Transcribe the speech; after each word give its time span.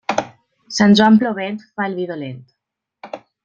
Sant 0.77 0.95
Joan 1.01 1.19
plovent 1.23 1.61
fa 1.77 1.87
el 1.91 1.99
vi 2.01 2.09
dolent. 2.13 2.41